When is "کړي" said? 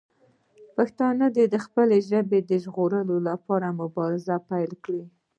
4.83-5.03